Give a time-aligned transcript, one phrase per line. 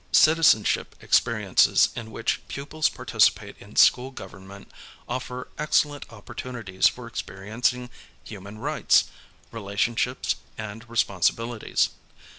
[0.11, 4.71] Citizenship experiences in which pupils participate in school government
[5.07, 7.87] offer excellent opportunities for experiencing
[8.23, 9.03] human rights,
[9.51, 11.89] relationships, and responsibilities.